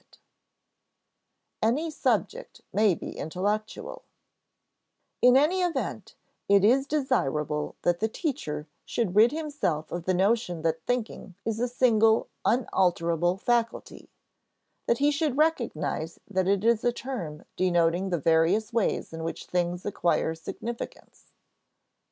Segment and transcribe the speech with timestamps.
[0.03, 0.17] [Sidenote:
[1.61, 4.01] Any subject may be intellectual]
[5.21, 6.15] In any event,
[6.49, 11.59] it is desirable that the teacher should rid himself of the notion that "thinking" is
[11.59, 14.09] a single, unalterable faculty;
[14.87, 19.45] that he should recognize that it is a term denoting the various ways in which
[19.45, 21.31] things acquire significance.